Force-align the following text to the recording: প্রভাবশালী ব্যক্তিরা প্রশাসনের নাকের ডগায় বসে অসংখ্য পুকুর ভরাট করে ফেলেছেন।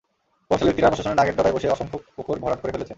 প্রভাবশালী 0.47 0.67
ব্যক্তিরা 0.69 0.91
প্রশাসনের 0.91 1.17
নাকের 1.19 1.35
ডগায় 1.37 1.55
বসে 1.55 1.73
অসংখ্য 1.75 1.97
পুকুর 2.15 2.37
ভরাট 2.43 2.59
করে 2.61 2.73
ফেলেছেন। 2.73 2.89